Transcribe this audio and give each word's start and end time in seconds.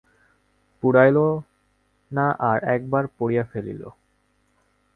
পুড়াইল 0.83 1.17
না, 2.11 2.25
আর-একবার 2.41 3.03
পড়িয়া 3.17 3.43
ফেলিল। 3.43 3.81